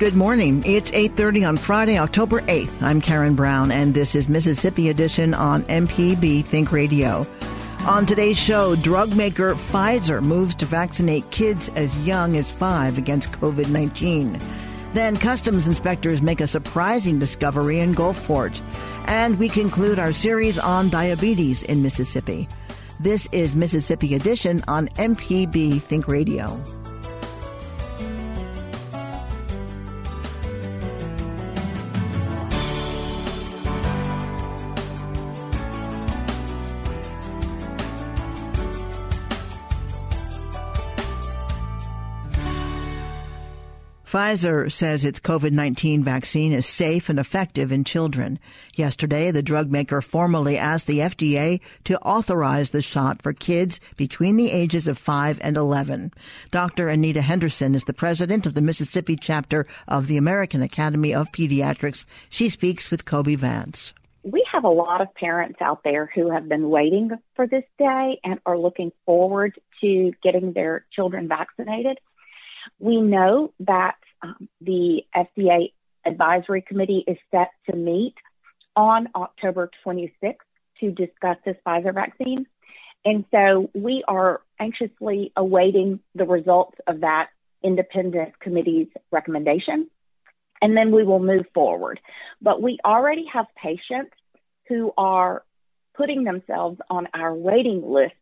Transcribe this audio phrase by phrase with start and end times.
[0.00, 0.62] Good morning.
[0.64, 2.82] It's 8:30 on Friday, October 8th.
[2.82, 7.26] I'm Karen Brown and this is Mississippi Edition on MPB Think Radio.
[7.86, 13.30] On today's show, drug maker Pfizer moves to vaccinate kids as young as 5 against
[13.32, 14.40] COVID-19.
[14.94, 18.58] Then customs inspectors make a surprising discovery in Gulfport.
[19.04, 22.48] And we conclude our series on diabetes in Mississippi.
[23.00, 26.58] This is Mississippi Edition on MPB Think Radio.
[44.10, 48.40] Pfizer says its COVID-19 vaccine is safe and effective in children.
[48.74, 54.36] Yesterday, the drug maker formally asked the FDA to authorize the shot for kids between
[54.36, 56.12] the ages of 5 and 11.
[56.50, 56.88] Dr.
[56.88, 62.04] Anita Henderson is the president of the Mississippi chapter of the American Academy of Pediatrics.
[62.30, 63.94] She speaks with Kobee Vance.
[64.24, 68.18] We have a lot of parents out there who have been waiting for this day
[68.24, 72.00] and are looking forward to getting their children vaccinated.
[72.78, 75.72] We know that um, the FDA
[76.04, 78.14] advisory committee is set to meet
[78.76, 80.36] on October 26th
[80.80, 82.46] to discuss this Pfizer vaccine.
[83.04, 87.30] And so we are anxiously awaiting the results of that
[87.62, 89.88] independent committee's recommendation.
[90.62, 92.00] And then we will move forward.
[92.40, 94.12] But we already have patients
[94.68, 95.42] who are
[95.94, 98.14] putting themselves on our waiting list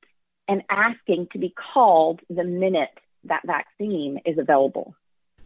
[0.46, 4.94] and asking to be called the minute that vaccine is available.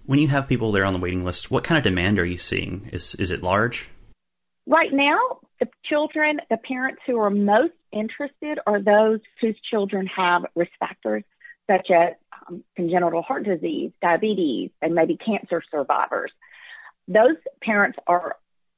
[0.04, 2.38] When you have people there on the waiting list, what kind of demand are you
[2.38, 2.90] seeing?
[2.92, 3.88] Is is it large?
[4.66, 10.44] Right now, the children, the parents who are most interested are those whose children have
[10.54, 11.24] risk factors
[11.70, 12.14] such as
[12.48, 16.32] um, congenital heart disease, diabetes, and maybe cancer survivors.
[17.08, 18.36] Those parents are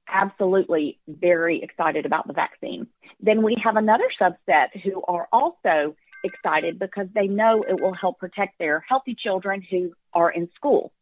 [0.08, 2.86] absolutely very excited about the vaccine.
[3.20, 8.18] Then we have another subset who are also excited because they know it will help
[8.18, 10.92] protect their healthy children who are in school.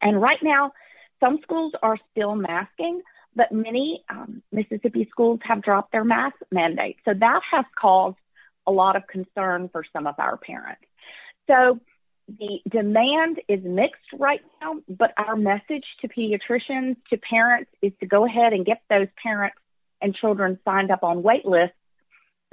[0.00, 0.72] And right now,
[1.20, 3.02] some schools are still masking,
[3.34, 6.96] but many um, Mississippi schools have dropped their mask mandate.
[7.04, 8.16] So that has caused
[8.66, 10.82] a lot of concern for some of our parents.
[11.48, 11.80] So
[12.28, 18.06] the demand is mixed right now, but our message to pediatricians, to parents, is to
[18.06, 19.56] go ahead and get those parents
[20.00, 21.76] and children signed up on wait lists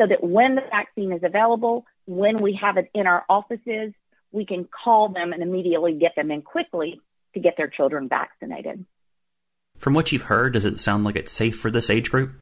[0.02, 3.94] so that when the vaccine is available, when we have it in our offices,
[4.32, 7.00] we can call them and immediately get them in quickly
[7.36, 8.86] to get their children vaccinated.
[9.78, 12.34] From what you've heard, does it sound like it's safe for this age group?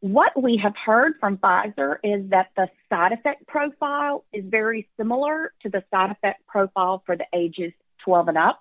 [0.00, 5.52] What we have heard from Pfizer is that the side effect profile is very similar
[5.62, 7.72] to the side effect profile for the ages
[8.04, 8.60] 12 and up.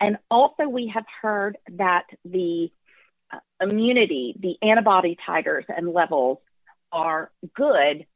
[0.00, 2.70] And also, we have heard that the
[3.60, 6.38] immunity, the antibody titers and levels
[6.94, 8.06] are good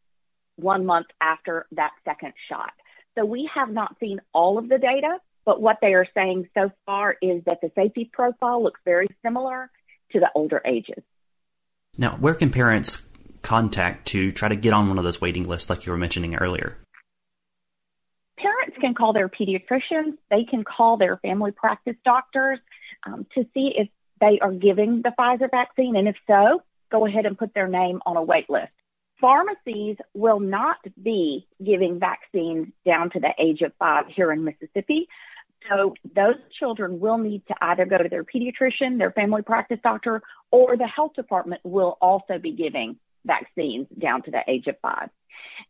[0.56, 2.72] one month after that second shot.
[3.19, 6.70] So we have not seen all of the data, but what they are saying so
[6.86, 9.70] far is that the safety profile looks very similar
[10.12, 11.02] to the older ages.
[11.96, 13.02] Now, where can parents
[13.42, 16.36] contact to try to get on one of those waiting lists like you were mentioning
[16.36, 16.78] earlier?
[18.38, 22.60] Parents can call their pediatricians, they can call their family practice doctors
[23.04, 23.88] um, to see if
[24.20, 25.96] they are giving the Pfizer vaccine.
[25.96, 28.73] And if so, go ahead and put their name on a wait list.
[29.20, 35.08] Pharmacies will not be giving vaccines down to the age of five here in Mississippi.
[35.69, 40.23] So those children will need to either go to their pediatrician, their family practice doctor,
[40.52, 45.11] or the health department will also be giving vaccines down to the age of five.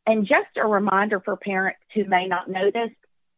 [0.07, 2.91] And just a reminder for parents who may not know this,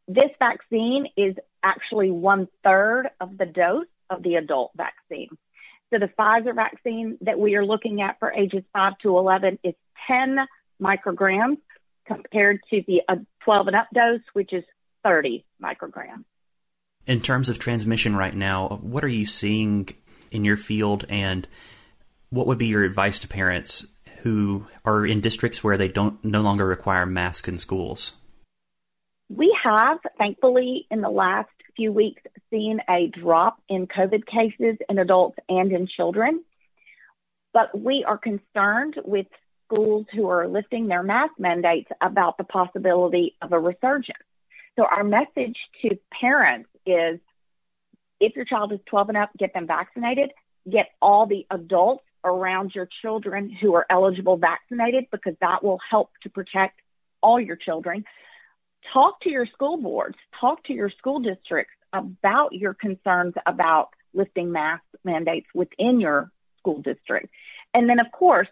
[0.08, 5.28] this vaccine is actually one third of the dose of the adult vaccine.
[5.90, 9.74] So the Pfizer vaccine that we are looking at for ages 5 to 11 is
[10.06, 10.38] 10
[10.80, 11.58] micrograms
[12.06, 14.64] compared to the uh, 12 and up dose, which is
[15.04, 16.24] 30 micrograms.
[17.06, 19.88] In terms of transmission right now, what are you seeing
[20.30, 21.48] in your field and
[22.30, 23.86] what would be your advice to parents
[24.22, 28.12] who are in districts where they don't no longer require masks in schools?
[29.28, 34.98] We have, thankfully, in the last few weeks, seen a drop in COVID cases in
[34.98, 36.44] adults and in children.
[37.52, 39.26] But we are concerned with
[39.66, 44.18] schools who are lifting their mask mandates about the possibility of a resurgence.
[44.76, 47.20] So our message to parents is
[48.20, 50.30] if your child is 12 and up, get them vaccinated.
[50.68, 56.10] Get all the adults around your children who are eligible vaccinated because that will help
[56.22, 56.80] to protect
[57.22, 58.04] all your children.
[58.92, 64.50] Talk to your school boards, talk to your school districts about your concerns about lifting
[64.52, 67.28] mask mandates within your school district.
[67.74, 68.48] And then, of course,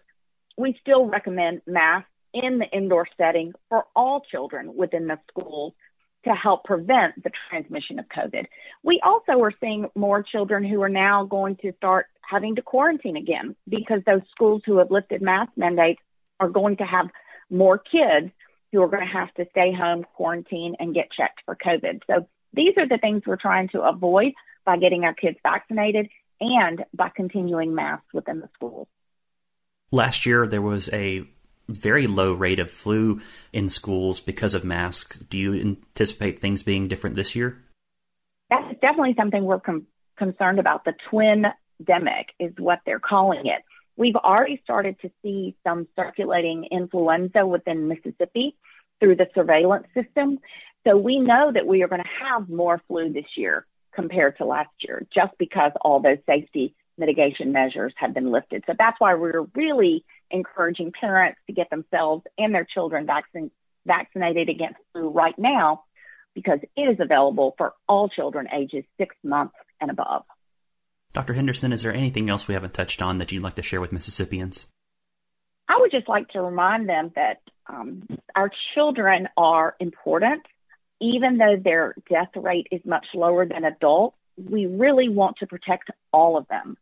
[0.57, 5.73] we still recommend masks in the indoor setting for all children within the schools
[6.25, 8.45] to help prevent the transmission of COVID.
[8.83, 13.15] We also are seeing more children who are now going to start having to quarantine
[13.15, 16.01] again because those schools who have lifted mask mandates
[16.39, 17.07] are going to have
[17.49, 18.31] more kids
[18.71, 22.01] who are going to have to stay home, quarantine, and get checked for COVID.
[22.07, 24.33] So these are the things we're trying to avoid
[24.65, 28.87] by getting our kids vaccinated and by continuing masks within the schools.
[29.91, 31.23] Last year, there was a
[31.67, 33.21] very low rate of flu
[33.53, 35.17] in schools because of masks.
[35.17, 37.63] Do you anticipate things being different this year?
[38.49, 39.87] That's definitely something we're com-
[40.17, 40.85] concerned about.
[40.85, 41.45] The twin
[41.83, 43.63] demic is what they're calling it.
[43.99, 48.55] We've already started to see some circulating influenza within Mississippi
[49.01, 50.39] through the surveillance system.
[50.87, 54.45] So we know that we are going to have more flu this year compared to
[54.45, 58.63] last year just because all those safety mitigation measures have been lifted.
[58.67, 63.51] So that's why we're really encouraging parents to get themselves and their children vaccin-
[63.85, 65.83] vaccinated against flu right now
[66.33, 70.23] because it is available for all children ages six months and above.
[71.13, 71.33] Dr.
[71.33, 73.91] Henderson, is there anything else we haven't touched on that you'd like to share with
[73.91, 74.67] Mississippians?
[75.67, 80.43] I would just like to remind them that um, our children are important.
[81.01, 85.89] Even though their death rate is much lower than adults, we really want to protect
[86.11, 86.77] all of them.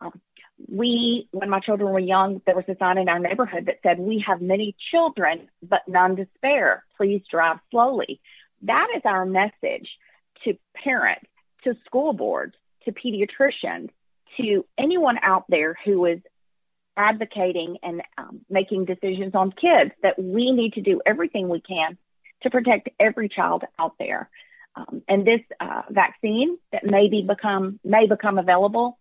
[0.00, 0.20] Um,
[0.68, 3.98] we, when my children were young, there was a sign in our neighborhood that said,
[3.98, 6.84] We have many children, but none to spare.
[6.96, 8.20] Please drive slowly.
[8.62, 9.88] That is our message
[10.44, 11.26] to parents,
[11.64, 12.54] to school boards,
[12.88, 13.90] to pediatricians,
[14.36, 16.20] to anyone out there who is
[16.96, 21.96] advocating and um, making decisions on kids that we need to do everything we can
[22.42, 24.28] to protect every child out there.
[24.74, 28.98] Um, and this uh, vaccine that may be become may become available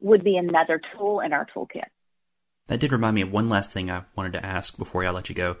[0.00, 1.88] would be another tool in our toolkit.
[2.68, 5.28] That did remind me of one last thing I wanted to ask before I let
[5.28, 5.56] you go.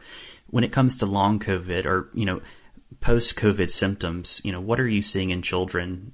[0.48, 2.40] When it comes to long COVID or you know
[3.00, 6.12] post COVID symptoms, you know what are you seeing in children?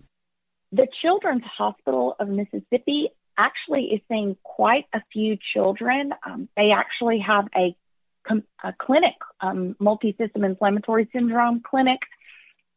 [0.76, 6.12] The Children's Hospital of Mississippi actually is seeing quite a few children.
[6.22, 7.74] Um, they actually have a,
[8.62, 12.00] a clinic, um, multi-system inflammatory syndrome clinic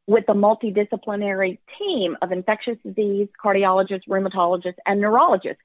[0.07, 5.61] with a multidisciplinary team of infectious disease, cardiologists, rheumatologists, and neurologists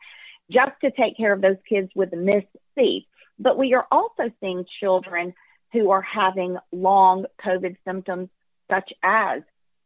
[0.50, 3.06] just to take care of those kids with MIS-C.
[3.38, 5.34] But we are also seeing children
[5.72, 8.28] who are having long COVID symptoms
[8.68, 9.42] such as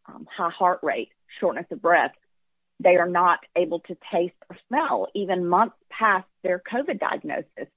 [0.06, 2.12] um, high heart rate, shortness of breath.
[2.80, 7.68] They are not able to taste or smell even months past their COVID diagnosis.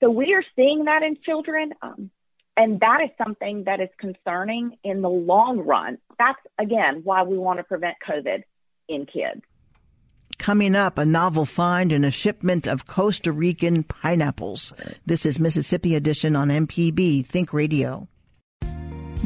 [0.00, 1.72] So we are seeing that in children.
[1.82, 2.10] Um,
[2.56, 5.98] and that is something that is concerning in the long run.
[6.18, 8.42] That's, again, why we want to prevent COVID
[8.88, 9.42] in kids.
[10.38, 14.72] Coming up, a novel find in a shipment of Costa Rican pineapples.
[15.04, 18.08] This is Mississippi Edition on MPB Think Radio.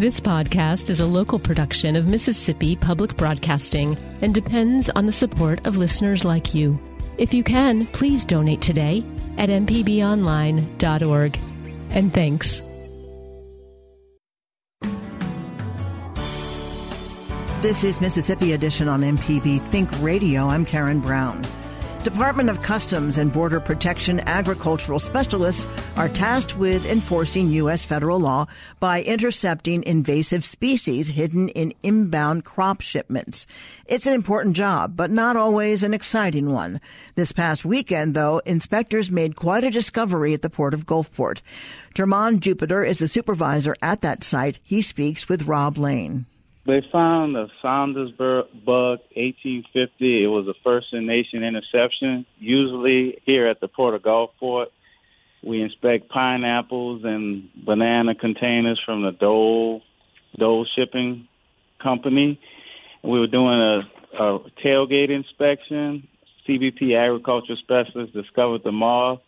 [0.01, 5.67] This podcast is a local production of Mississippi Public Broadcasting and depends on the support
[5.67, 6.81] of listeners like you.
[7.19, 9.05] If you can, please donate today
[9.37, 11.39] at mpbonline.org.
[11.91, 12.63] And thanks.
[17.61, 20.47] This is Mississippi Edition on MPB Think Radio.
[20.47, 21.45] I'm Karen Brown.
[22.05, 25.67] Department of Customs and Border Protection agricultural specialists
[25.97, 27.85] are tasked with enforcing U.S.
[27.85, 28.47] federal law
[28.79, 33.47] by intercepting invasive species hidden in inbound crop shipments.
[33.85, 36.81] It's an important job, but not always an exciting one.
[37.17, 41.43] This past weekend, though, inspectors made quite a discovery at the port of Gulfport.
[41.95, 44.59] Jermon Jupiter is the supervisor at that site.
[44.63, 46.25] He speaks with Rob Lane.
[46.67, 50.25] They found a Saunders bug 1850.
[50.25, 52.27] It was a first in nation interception.
[52.39, 54.67] Usually here at the Port of Gulfport,
[55.43, 59.83] we inspect pineapples and banana containers from the Dole
[60.37, 61.29] Dole Shipping
[61.83, 62.39] Company.
[63.03, 63.81] We were doing a,
[64.23, 66.07] a tailgate inspection.
[66.47, 69.21] CBP agriculture specialist discovered the moth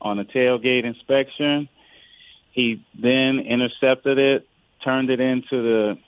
[0.00, 1.68] on a tailgate inspection.
[2.50, 4.48] He then intercepted it,
[4.82, 5.98] turned it into the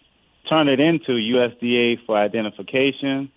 [0.48, 3.30] turn it into USDA for identification,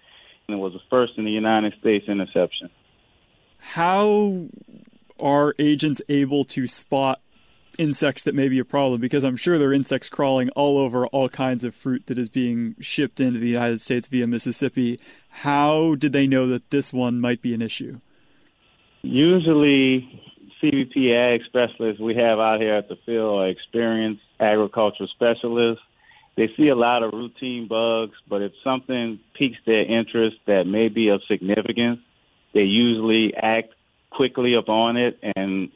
[0.48, 2.70] and it was the first in the United States interception.
[3.60, 4.48] How
[5.20, 7.22] are agents able to spot
[7.78, 9.02] insects that may be a problem?
[9.02, 12.30] Because I'm sure there are insects crawling all over all kinds of fruit that is
[12.30, 15.00] being shipped into the United States via Mississippi.
[15.30, 18.00] How did they know that this one might be an issue?
[19.02, 20.22] Usually,
[20.62, 25.84] CBP ag specialists we have out here at the field are experienced agricultural specialists
[26.40, 30.88] they see a lot of routine bugs, but if something piques their interest that may
[30.88, 32.00] be of significance,
[32.54, 33.74] they usually act
[34.10, 35.70] quickly upon it, and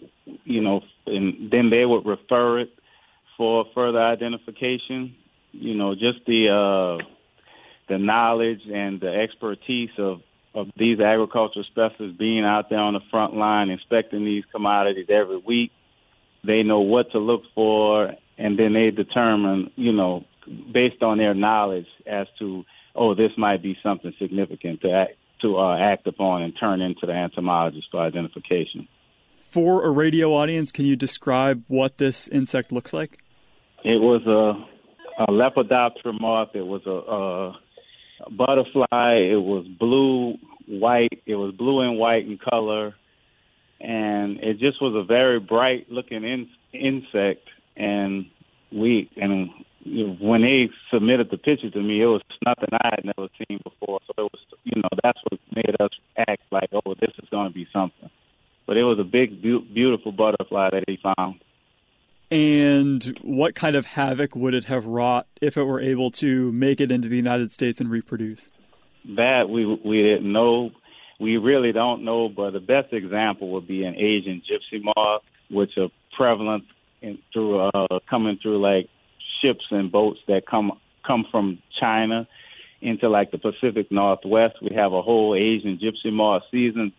[0.45, 2.71] you know, and then they would refer it
[3.35, 5.13] for further identification.
[5.51, 7.03] You know, just the uh,
[7.89, 10.21] the knowledge and the expertise of
[10.55, 15.39] of these agricultural specialists being out there on the front line inspecting these commodities every
[15.45, 15.73] week.
[16.45, 20.23] They know what to look for, and then they determine, you know,
[20.71, 25.57] based on their knowledge as to, oh, this might be something significant to act, to
[25.57, 28.87] uh, act upon and turn into the entomologist for identification.
[29.51, 33.19] For a radio audience, can you describe what this insect looks like?
[33.83, 36.55] It was a, a Lepidoptera moth.
[36.55, 39.15] It was a, a butterfly.
[39.31, 41.21] It was blue, white.
[41.25, 42.95] It was blue and white in color,
[43.79, 47.47] and it just was a very bright looking in, insect.
[47.75, 48.25] And
[48.71, 49.49] we and
[49.85, 53.99] when they submitted the picture to me, it was nothing I had never seen before.
[54.07, 57.47] So it was, you know, that's what made us act like, oh, this is going
[57.47, 58.09] to be something.
[58.65, 61.41] But it was a big, beautiful butterfly that he found.
[62.31, 66.79] And what kind of havoc would it have wrought if it were able to make
[66.79, 68.49] it into the United States and reproduce?
[69.17, 70.71] That we we didn't know.
[71.19, 72.29] We really don't know.
[72.29, 75.21] But the best example would be an Asian gypsy moth,
[75.51, 76.63] which are prevalent
[77.01, 78.89] in, through uh, coming through like
[79.43, 82.27] ships and boats that come come from China
[82.81, 84.55] into like the Pacific Northwest.
[84.61, 86.93] We have a whole Asian gypsy moth season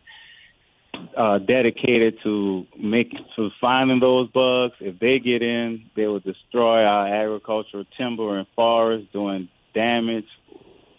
[1.16, 4.74] uh, dedicated to making to finding those bugs.
[4.80, 10.28] If they get in, they will destroy our agricultural timber and forests, doing damage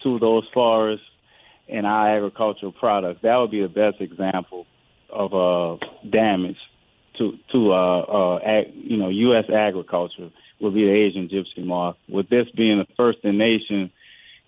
[0.02, 1.06] to those forests
[1.68, 3.20] and our agricultural products.
[3.22, 4.66] That would be the best example
[5.10, 6.58] of uh, damage
[7.18, 9.46] to to uh, uh, ag, you know U.S.
[9.50, 11.96] agriculture would be the Asian gypsy moth.
[12.08, 13.90] With this being the first in nation,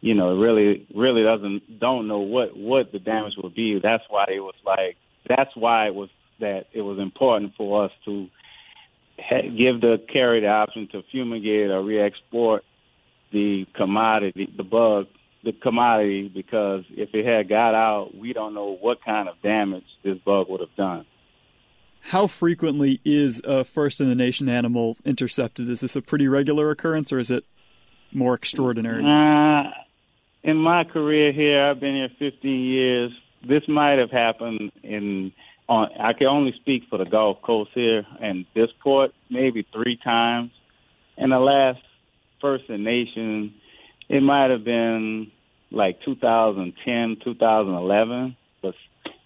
[0.00, 3.78] you know, it really, really doesn't don't know what what the damage would be.
[3.78, 4.96] That's why it was like.
[5.28, 6.10] That's why it was
[6.40, 8.28] that it was important for us to
[9.18, 12.64] give the carrier the option to fumigate or re-export
[13.32, 15.08] the commodity, the bug,
[15.42, 19.84] the commodity, because if it had got out, we don't know what kind of damage
[20.04, 21.04] this bug would have done
[22.00, 25.68] how frequently is a first in the nation animal intercepted?
[25.68, 27.44] Is this a pretty regular occurrence or is it
[28.12, 29.04] more extraordinary?
[29.04, 29.70] Uh,
[30.42, 33.12] in my career here, I've been here 15 years.
[33.46, 35.32] This might have happened in
[35.68, 39.98] on I can only speak for the Gulf Coast here and this port maybe three
[40.02, 40.50] times.
[41.16, 41.80] In the last
[42.40, 43.54] First in Nation,
[44.08, 45.30] it might have been
[45.70, 48.36] like 2010, 2011, but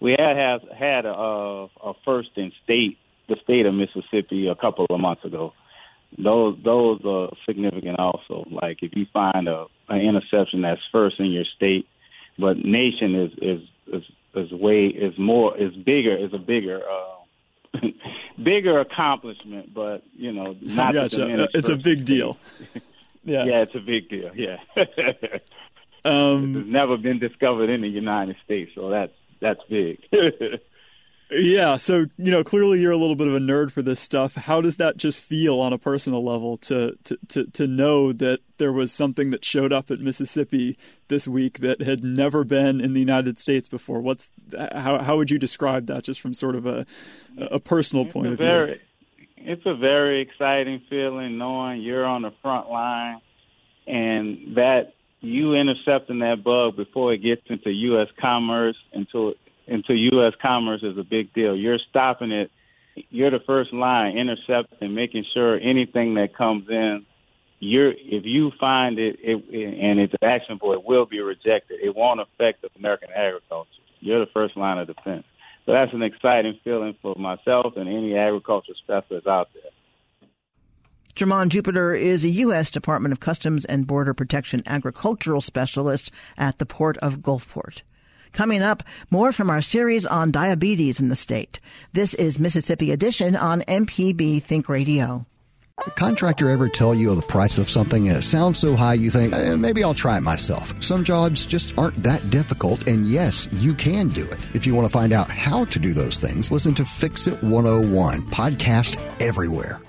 [0.03, 2.97] we had have, had a, a first in state,
[3.29, 5.53] the state of Mississippi, a couple of months ago.
[6.17, 8.45] Those those are significant also.
[8.51, 11.87] Like if you find a an interception that's first in your state,
[12.37, 14.03] but nation is is is,
[14.35, 16.81] is way is more is bigger is a bigger.
[16.83, 17.09] Uh,
[18.43, 21.47] bigger accomplishment, but you know, not gotcha.
[21.53, 22.37] it's a big deal.
[23.23, 24.29] yeah, yeah, it's a big deal.
[24.35, 24.57] Yeah,
[26.05, 29.99] um, it's never been discovered in the United States, so that's that's big.
[31.35, 34.35] Yeah, so you know, clearly you're a little bit of a nerd for this stuff.
[34.35, 38.39] How does that just feel on a personal level to to to, to know that
[38.57, 42.93] there was something that showed up at Mississippi this week that had never been in
[42.93, 44.01] the United States before?
[44.01, 46.85] What's how how would you describe that just from sort of a
[47.37, 48.65] a personal it's point a of very,
[49.17, 49.25] view?
[49.37, 53.21] It's a very exciting feeling knowing you're on the front line
[53.87, 58.09] and that you intercepting that bug before it gets into U.S.
[58.19, 59.33] commerce into
[59.65, 60.33] into U.S.
[60.41, 61.55] commerce is a big deal.
[61.55, 62.51] You're stopping it.
[63.09, 67.05] You're the first line intercepting, making sure anything that comes in,
[67.59, 69.43] you're if you find it, it
[69.79, 71.79] and it's actionable, it will be rejected.
[71.81, 73.69] It won't affect American agriculture.
[74.01, 75.23] You're the first line of defense.
[75.65, 79.71] So that's an exciting feeling for myself and any agriculture specialist out there.
[81.15, 82.71] Jermon Jupiter is a U.S.
[82.71, 87.81] Department of Customs and Border Protection agricultural specialist at the Port of Gulfport.
[88.31, 91.59] Coming up, more from our series on diabetes in the state.
[91.93, 95.27] This is Mississippi Edition on MPB Think Radio.
[95.85, 99.11] A contractor ever tell you the price of something and it sounds so high you
[99.11, 100.73] think, eh, maybe I'll try it myself.
[100.83, 104.39] Some jobs just aren't that difficult, and yes, you can do it.
[104.55, 107.43] If you want to find out how to do those things, listen to Fix It
[107.43, 109.79] 101, podcast everywhere.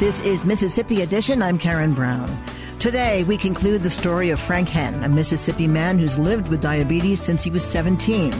[0.00, 1.42] This is Mississippi Edition.
[1.42, 2.34] I'm Karen Brown.
[2.78, 7.20] Today, we conclude the story of Frank Henn, a Mississippi man who's lived with diabetes
[7.20, 8.32] since he was 17.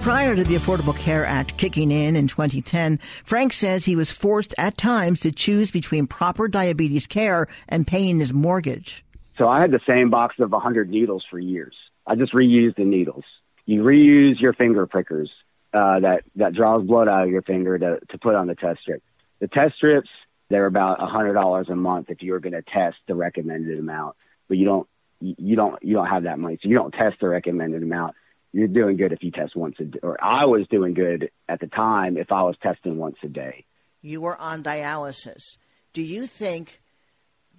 [0.00, 4.54] Prior to the Affordable Care Act kicking in in 2010, Frank says he was forced
[4.58, 9.04] at times to choose between proper diabetes care and paying his mortgage.
[9.38, 11.74] So I had the same box of 100 needles for years.
[12.06, 13.24] I just reused the needles.
[13.66, 15.32] You reuse your finger prickers
[15.74, 18.82] uh, that, that draws blood out of your finger to, to put on the test
[18.82, 19.02] strip.
[19.40, 20.08] The test strips,
[20.50, 24.16] they're about a hundred dollars a month if you're going to test the recommended amount,
[24.48, 24.88] but you don't
[25.20, 28.14] you don't you don't have that money, so you don't test the recommended amount.
[28.52, 31.60] You're doing good if you test once a day, or I was doing good at
[31.60, 33.64] the time if I was testing once a day.
[34.00, 35.58] You were on dialysis.
[35.92, 36.80] Do you think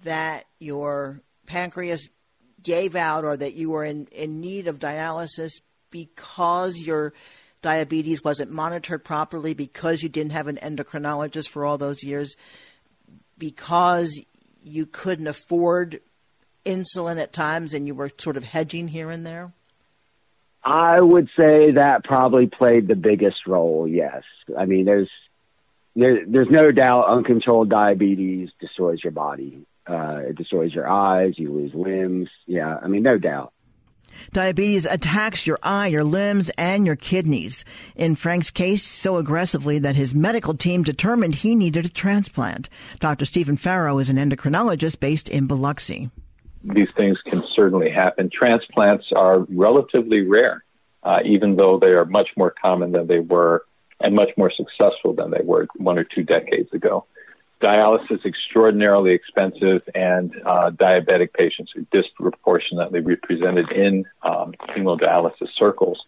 [0.02, 2.08] that your pancreas
[2.62, 7.12] gave out or that you were in, in need of dialysis because your
[7.62, 12.36] diabetes wasn't monitored properly, because you didn't have an endocrinologist for all those years?
[13.40, 14.20] Because
[14.62, 16.00] you couldn't afford
[16.64, 19.52] insulin at times and you were sort of hedging here and there?
[20.62, 23.88] I would say that probably played the biggest role.
[23.88, 24.22] Yes,
[24.56, 25.08] I mean there's
[25.96, 29.66] there, there's no doubt uncontrolled diabetes destroys your body.
[29.86, 31.34] Uh, it destroys your eyes.
[31.36, 32.28] You lose limbs.
[32.46, 33.52] Yeah, I mean no doubt.
[34.32, 37.64] Diabetes attacks your eye, your limbs, and your kidneys.
[37.96, 42.68] In Frank's case, so aggressively that his medical team determined he needed a transplant.
[43.00, 43.24] Dr.
[43.24, 46.10] Stephen Farrow is an endocrinologist based in Biloxi.
[46.62, 48.30] These things can certainly happen.
[48.30, 50.64] Transplants are relatively rare,
[51.02, 53.64] uh, even though they are much more common than they were
[54.00, 57.06] and much more successful than they were one or two decades ago
[57.60, 66.00] dialysis extraordinarily expensive, and uh, diabetic patients are disproportionately represented in um, hemodialysis circles.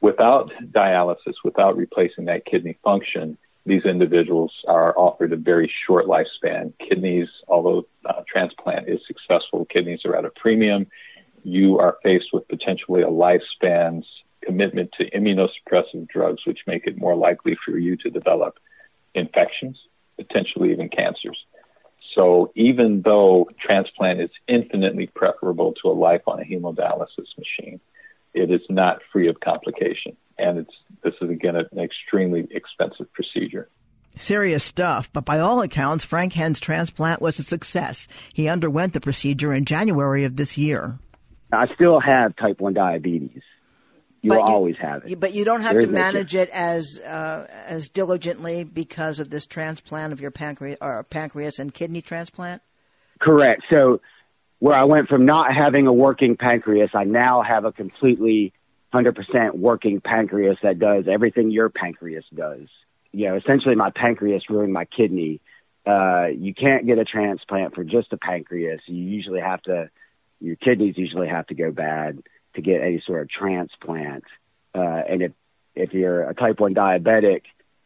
[0.00, 6.72] Without dialysis, without replacing that kidney function, these individuals are offered a very short lifespan.
[6.78, 10.86] Kidneys, although uh, transplant is successful, kidneys are at a premium.
[11.44, 14.06] You are faced with potentially a lifespan's
[14.42, 18.58] commitment to immunosuppressive drugs, which make it more likely for you to develop
[19.14, 19.78] infections
[20.20, 21.38] potentially even cancers.
[22.16, 27.80] So even though transplant is infinitely preferable to a life on a hemodialysis machine,
[28.34, 30.16] it is not free of complication.
[30.38, 33.68] And it's, this is again an extremely expensive procedure.
[34.16, 38.08] Serious stuff, but by all accounts, Frank Henn's transplant was a success.
[38.34, 40.98] He underwent the procedure in January of this year.
[41.52, 43.42] I still have type 1 diabetes.
[44.22, 45.18] You'll you, always have it.
[45.18, 49.46] But you don't have there to manage it as uh, as diligently because of this
[49.46, 52.62] transplant of your pancreas or pancreas and kidney transplant.
[53.18, 53.62] Correct.
[53.72, 54.00] So
[54.58, 58.52] where I went from not having a working pancreas, I now have a completely
[58.92, 62.68] 100% working pancreas that does everything your pancreas does.
[63.12, 65.40] You know, essentially my pancreas ruined my kidney.
[65.86, 68.80] Uh, you can't get a transplant for just a pancreas.
[68.86, 69.90] You usually have to,
[70.40, 72.22] your kidneys usually have to go bad
[72.54, 74.24] to get any sort of transplant.
[74.74, 75.32] Uh, and if
[75.74, 77.42] if you're a type one diabetic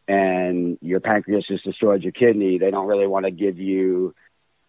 [0.07, 4.13] and your pancreas just destroyed your kidney, they don't really want to give you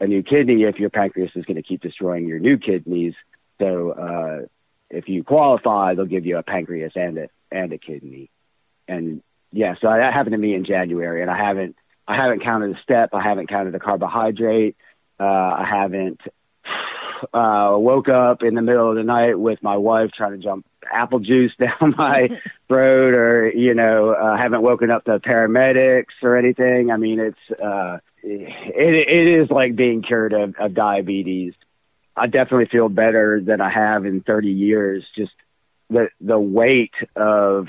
[0.00, 3.14] a new kidney if your pancreas is going to keep destroying your new kidneys.
[3.59, 4.46] So uh,
[4.90, 8.30] if you qualify, they'll give you a pancreas and a and a kidney.
[8.88, 12.74] And yeah, so that happened to me in January, and I haven't I haven't counted
[12.74, 14.76] the step, I haven't counted the carbohydrate,
[15.18, 16.20] uh, I haven't
[17.33, 20.66] uh, woke up in the middle of the night with my wife trying to jump
[20.90, 22.29] apple juice down my
[22.68, 26.90] throat or, you know, uh, haven't woken up the paramedics or anything.
[26.90, 31.55] I mean, it's, uh, it, it is like being cured of, of diabetes.
[32.16, 35.05] I definitely feel better than I have in 30 years.
[35.16, 35.33] Just
[35.90, 37.68] the, the weight of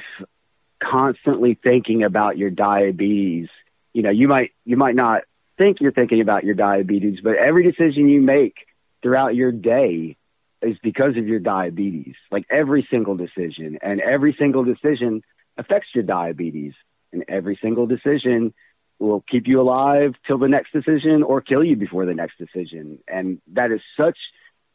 [0.82, 3.50] constantly thinking about your diabetes.
[3.94, 5.24] You know, you might, you might not
[5.58, 8.67] think you're thinking about your diabetes, but every decision you make
[9.02, 10.18] throughout your day
[10.62, 12.16] is because of your diabetes.
[12.32, 15.22] Like every single decision, and every single decision
[15.58, 16.74] affects your diabetes,
[17.14, 18.54] and every single decision
[19.00, 23.00] will keep you alive till the next decision or kill you before the next decision.
[23.08, 24.18] And that is such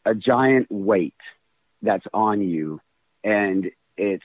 [0.04, 1.14] a giant weight
[1.82, 2.80] that's on you.
[3.24, 4.24] And it's,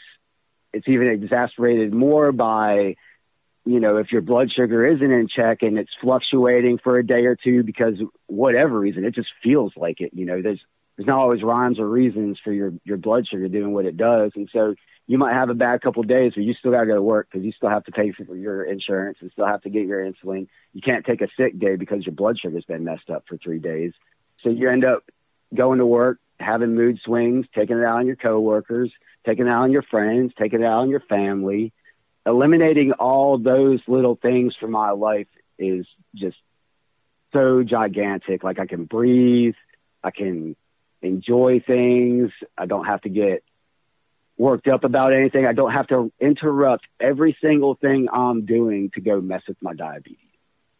[0.73, 2.95] it's even exacerbated more by,
[3.67, 7.25] you know, if your blood sugar isn't in check and it's fluctuating for a day
[7.25, 7.95] or two because
[8.27, 10.62] whatever reason, it just feels like it, you know, there's,
[10.95, 14.32] there's not always rhymes or reasons for your, your blood sugar doing what it does.
[14.36, 14.75] And so
[15.06, 17.01] you might have a bad couple of days, but you still got to go to
[17.01, 19.86] work because you still have to pay for your insurance and still have to get
[19.86, 20.47] your insulin.
[20.73, 23.60] You can't take a sick day because your blood sugar's been messed up for three
[23.60, 23.93] days.
[24.43, 25.03] So you end up
[25.53, 28.91] going to work, having mood swings, taking it out on your coworkers,
[29.25, 31.73] taking it out on your friends, taking it out on your family.
[32.27, 36.37] Eliminating all those little things from my life is just
[37.33, 38.43] so gigantic.
[38.43, 39.55] Like I can breathe,
[40.03, 40.55] I can
[41.01, 42.31] enjoy things.
[42.57, 43.43] I don't have to get
[44.37, 45.45] worked up about anything.
[45.45, 49.73] I don't have to interrupt every single thing I'm doing to go mess with my
[49.73, 50.17] diabetes.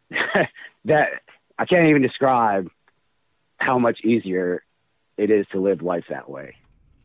[0.86, 1.10] that
[1.58, 2.70] I can't even describe
[3.58, 4.64] how much easier
[5.18, 6.56] it is to live life that way.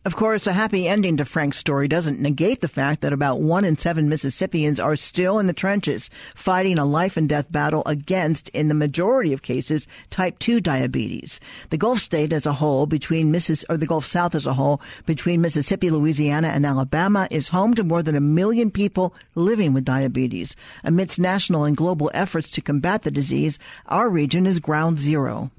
[0.05, 3.65] Of course, a happy ending to Frank's story doesn't negate the fact that about one
[3.65, 8.49] in seven Mississippians are still in the trenches fighting a life and death battle against,
[8.49, 11.39] in the majority of cases, type 2 diabetes.
[11.71, 14.81] The Gulf state as a whole, between Missis, or the Gulf South as a whole,
[15.07, 19.85] between Mississippi, Louisiana, and Alabama, is home to more than a million people living with
[19.85, 20.57] diabetes.
[20.83, 25.53] Amidst national and global efforts to combat the disease, our region is ground zero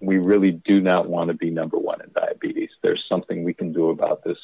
[0.00, 2.70] we really do not want to be number one in diabetes.
[2.82, 4.38] There's something we can do about this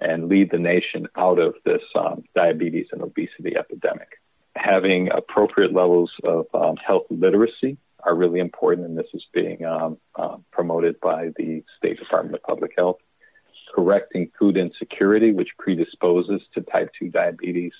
[0.00, 4.20] and lead the nation out of this um, diabetes and obesity epidemic.
[4.56, 9.96] Having appropriate levels of um, health literacy are really important, and this is being um,
[10.16, 12.98] uh, promoted by the State Department of Public Health.
[13.74, 17.72] Correcting food insecurity, which predisposes to type 2 diabetes,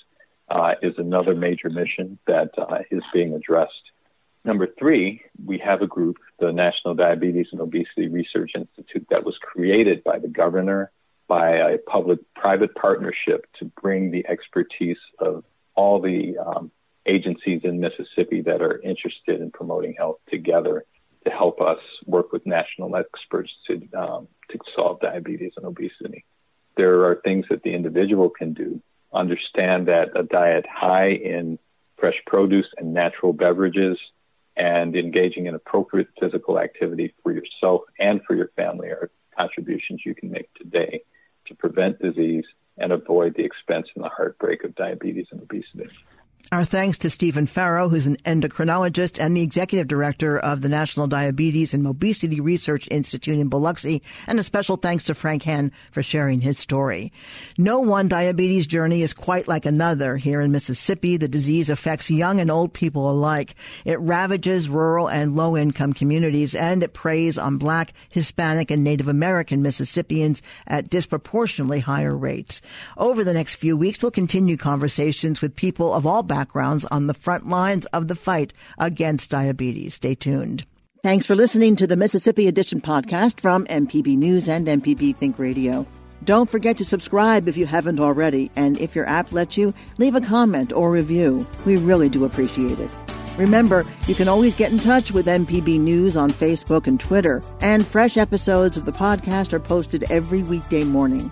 [0.49, 3.91] uh, is another major mission that uh, is being addressed
[4.45, 9.37] Number three, we have a group, the National Diabetes and Obesity Research Institute, that was
[9.41, 10.91] created by the governor
[11.27, 16.71] by a public private partnership to bring the expertise of all the um,
[17.05, 20.83] agencies in Mississippi that are interested in promoting health together
[21.23, 26.25] to help us work with national experts to, um, to solve diabetes and obesity.
[26.75, 28.81] There are things that the individual can do.
[29.13, 31.59] Understand that a diet high in
[31.97, 33.97] fresh produce and natural beverages
[34.55, 40.13] and engaging in appropriate physical activity for yourself and for your family are contributions you
[40.13, 41.01] can make today
[41.47, 42.45] to prevent disease
[42.77, 45.89] and avoid the expense and the heartbreak of diabetes and obesity.
[46.51, 51.07] Our thanks to Stephen Farrow, who's an endocrinologist and the executive director of the National
[51.07, 56.03] Diabetes and Obesity Research Institute in Biloxi, and a special thanks to Frank Henn for
[56.03, 57.11] sharing his story.
[57.57, 60.15] No one diabetes journey is quite like another.
[60.15, 63.55] Here in Mississippi, the disease affects young and old people alike.
[63.83, 69.07] It ravages rural and low income communities, and it preys on black, Hispanic, and Native
[69.07, 72.61] American Mississippians at disproportionately higher rates.
[72.95, 77.13] Over the next few weeks, we'll continue conversations with people of all backgrounds on the
[77.13, 79.93] front lines of the fight against diabetes.
[79.93, 80.65] Stay tuned.
[81.03, 85.85] Thanks for listening to the Mississippi Edition podcast from MPB News and MPB Think Radio.
[86.23, 90.15] Don't forget to subscribe if you haven't already, and if your app lets you, leave
[90.15, 91.45] a comment or review.
[91.65, 92.89] We really do appreciate it.
[93.37, 97.85] Remember, you can always get in touch with MPB News on Facebook and Twitter, and
[97.85, 101.31] fresh episodes of the podcast are posted every weekday morning.